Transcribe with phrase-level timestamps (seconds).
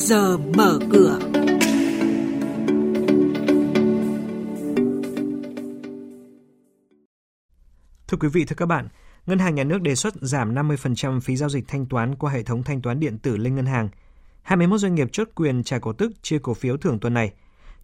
[0.00, 1.18] giờ mở cửa.
[8.08, 8.88] Thưa quý vị, thưa các bạn,
[9.26, 12.42] Ngân hàng Nhà nước đề xuất giảm 50% phí giao dịch thanh toán qua hệ
[12.42, 13.88] thống thanh toán điện tử lên ngân hàng.
[14.42, 17.32] 21 doanh nghiệp chốt quyền trả cổ tức chia cổ phiếu thưởng tuần này.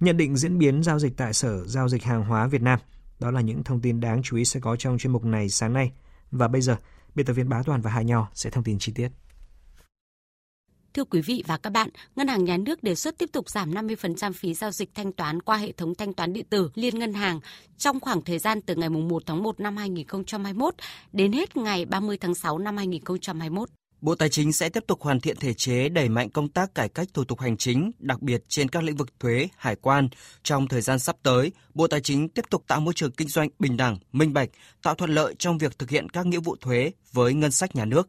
[0.00, 2.78] Nhận định diễn biến giao dịch tại Sở Giao dịch Hàng hóa Việt Nam.
[3.20, 5.72] Đó là những thông tin đáng chú ý sẽ có trong chuyên mục này sáng
[5.72, 5.92] nay.
[6.30, 6.76] Và bây giờ,
[7.14, 9.08] biên tập viên Bá Toàn và Hà Nho sẽ thông tin chi tiết.
[10.96, 13.74] Thưa quý vị và các bạn, Ngân hàng Nhà nước đề xuất tiếp tục giảm
[13.74, 17.14] 50% phí giao dịch thanh toán qua hệ thống thanh toán điện tử liên ngân
[17.14, 17.40] hàng
[17.78, 20.74] trong khoảng thời gian từ ngày 1 tháng 1 năm 2021
[21.12, 23.68] đến hết ngày 30 tháng 6 năm 2021.
[24.00, 26.88] Bộ Tài chính sẽ tiếp tục hoàn thiện thể chế đẩy mạnh công tác cải
[26.88, 30.08] cách thủ tục hành chính, đặc biệt trên các lĩnh vực thuế, hải quan.
[30.42, 33.48] Trong thời gian sắp tới, Bộ Tài chính tiếp tục tạo môi trường kinh doanh
[33.58, 34.48] bình đẳng, minh bạch,
[34.82, 37.84] tạo thuận lợi trong việc thực hiện các nghĩa vụ thuế với ngân sách nhà
[37.84, 38.08] nước.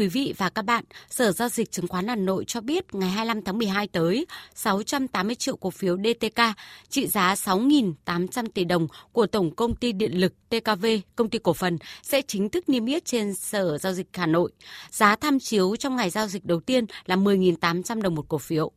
[0.00, 3.10] Quý vị và các bạn, Sở Giao dịch Chứng khoán Hà Nội cho biết ngày
[3.10, 6.40] 25 tháng 12 tới, 680 triệu cổ phiếu DTK
[6.88, 11.52] trị giá 6.800 tỷ đồng của Tổng Công ty Điện lực TKV, công ty cổ
[11.52, 14.52] phần sẽ chính thức niêm yết trên Sở Giao dịch Hà Nội.
[14.90, 18.72] Giá tham chiếu trong ngày giao dịch đầu tiên là 10.800 đồng một cổ phiếu.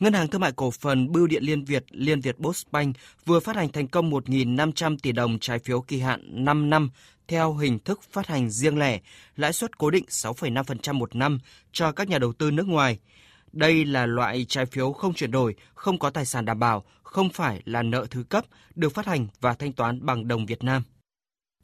[0.00, 2.96] Ngân hàng Thương mại Cổ phần Bưu điện Liên Việt Liên Việt Postbank
[3.26, 6.90] vừa phát hành thành công 1.500 tỷ đồng trái phiếu kỳ hạn 5 năm
[7.28, 9.00] theo hình thức phát hành riêng lẻ,
[9.36, 11.38] lãi suất cố định 6,5% một năm
[11.72, 12.98] cho các nhà đầu tư nước ngoài.
[13.52, 17.28] Đây là loại trái phiếu không chuyển đổi, không có tài sản đảm bảo, không
[17.28, 20.82] phải là nợ thứ cấp, được phát hành và thanh toán bằng đồng Việt Nam.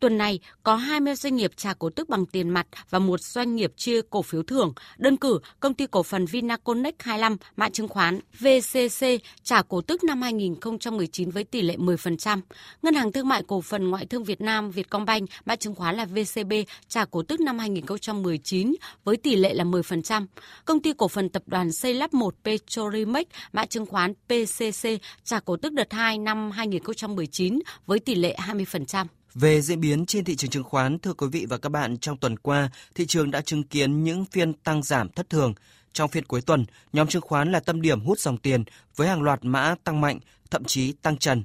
[0.05, 3.57] Tuần này, có 20 doanh nghiệp trả cổ tức bằng tiền mặt và một doanh
[3.57, 4.73] nghiệp chia cổ phiếu thưởng.
[4.99, 9.07] Đơn cử, công ty cổ phần Vinaconex 25, mã chứng khoán VCC
[9.43, 12.41] trả cổ tức năm 2019 với tỷ lệ 10%.
[12.83, 16.05] Ngân hàng Thương mại Cổ phần Ngoại thương Việt Nam Vietcombank, mã chứng khoán là
[16.05, 16.53] VCB
[16.89, 20.27] trả cổ tức năm 2019 với tỷ lệ là 10%.
[20.65, 24.89] Công ty cổ phần tập đoàn xây lắp 1 Petrolimex, mã chứng khoán PCC
[25.25, 29.07] trả cổ tức đợt 2 năm 2019 với tỷ lệ 20%.
[29.35, 32.17] Về diễn biến trên thị trường chứng khoán, thưa quý vị và các bạn, trong
[32.17, 35.55] tuần qua, thị trường đã chứng kiến những phiên tăng giảm thất thường.
[35.93, 38.65] Trong phiên cuối tuần, nhóm chứng khoán là tâm điểm hút dòng tiền
[38.97, 40.19] với hàng loạt mã tăng mạnh,
[40.51, 41.45] thậm chí tăng trần.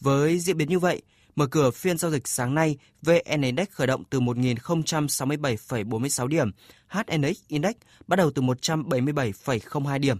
[0.00, 1.02] Với diễn biến như vậy,
[1.36, 6.50] mở cửa phiên giao dịch sáng nay, VN Index khởi động từ 1.067,46 điểm,
[6.88, 7.74] HNX Index
[8.06, 10.18] bắt đầu từ 177,02 điểm.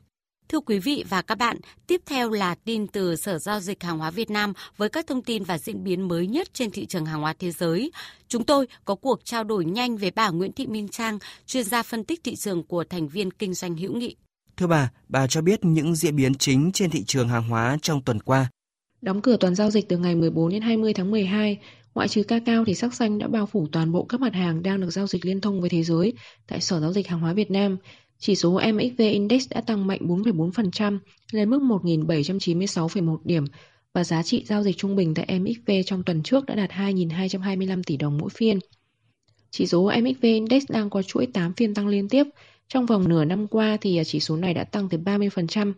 [0.50, 1.56] Thưa quý vị và các bạn,
[1.86, 5.22] tiếp theo là tin từ Sở Giao dịch Hàng hóa Việt Nam với các thông
[5.22, 7.92] tin và diễn biến mới nhất trên thị trường hàng hóa thế giới.
[8.28, 11.82] Chúng tôi có cuộc trao đổi nhanh với bà Nguyễn Thị Minh Trang, chuyên gia
[11.82, 14.16] phân tích thị trường của thành viên kinh doanh hữu nghị.
[14.56, 18.02] Thưa bà, bà cho biết những diễn biến chính trên thị trường hàng hóa trong
[18.02, 18.50] tuần qua.
[19.02, 21.58] Đóng cửa tuần giao dịch từ ngày 14 đến 20 tháng 12,
[21.94, 24.80] ngoại trừ cacao thì sắc xanh đã bao phủ toàn bộ các mặt hàng đang
[24.80, 26.12] được giao dịch liên thông với thế giới
[26.46, 27.76] tại Sở Giao dịch Hàng hóa Việt Nam.
[28.20, 30.98] Chỉ số MXV Index đã tăng mạnh 4,4%
[31.32, 33.44] lên mức 1.796,1 điểm
[33.92, 37.82] và giá trị giao dịch trung bình tại MXV trong tuần trước đã đạt 2.225
[37.86, 38.58] tỷ đồng mỗi phiên.
[39.50, 42.24] Chỉ số MXV Index đang có chuỗi 8 phiên tăng liên tiếp.
[42.68, 45.72] Trong vòng nửa năm qua thì à, chỉ số này đã tăng tới 30%,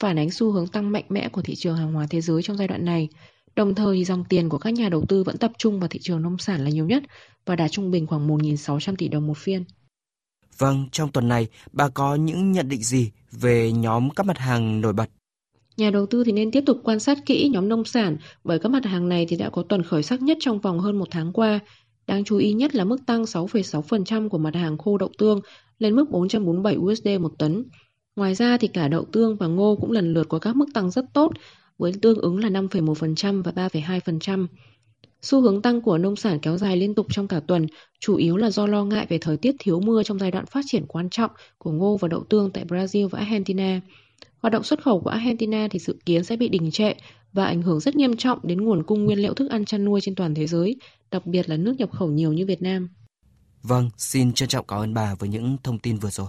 [0.00, 2.56] phản ánh xu hướng tăng mạnh mẽ của thị trường hàng hóa thế giới trong
[2.56, 3.08] giai đoạn này.
[3.56, 5.98] Đồng thời thì dòng tiền của các nhà đầu tư vẫn tập trung vào thị
[6.02, 7.02] trường nông sản là nhiều nhất
[7.46, 9.64] và đạt trung bình khoảng 1.600 tỷ đồng một phiên.
[10.58, 14.80] Vâng, trong tuần này, bà có những nhận định gì về nhóm các mặt hàng
[14.80, 15.10] nổi bật?
[15.76, 18.68] Nhà đầu tư thì nên tiếp tục quan sát kỹ nhóm nông sản bởi các
[18.68, 21.32] mặt hàng này thì đã có tuần khởi sắc nhất trong vòng hơn một tháng
[21.32, 21.60] qua.
[22.06, 25.40] Đáng chú ý nhất là mức tăng 6,6% của mặt hàng khô đậu tương
[25.78, 27.64] lên mức 447 USD một tấn.
[28.16, 30.90] Ngoài ra thì cả đậu tương và ngô cũng lần lượt có các mức tăng
[30.90, 31.32] rất tốt
[31.78, 34.46] với tương ứng là 5,1% và 3,2%.
[35.26, 37.66] Xu hướng tăng của nông sản kéo dài liên tục trong cả tuần,
[38.00, 40.64] chủ yếu là do lo ngại về thời tiết thiếu mưa trong giai đoạn phát
[40.66, 43.80] triển quan trọng của ngô và đậu tương tại Brazil và Argentina.
[44.38, 46.92] Hoạt động xuất khẩu của Argentina thì dự kiến sẽ bị đình trệ
[47.32, 50.00] và ảnh hưởng rất nghiêm trọng đến nguồn cung nguyên liệu thức ăn chăn nuôi
[50.00, 50.76] trên toàn thế giới,
[51.10, 52.88] đặc biệt là nước nhập khẩu nhiều như Việt Nam.
[53.62, 56.28] Vâng, xin trân trọng cảm ơn bà với những thông tin vừa rồi.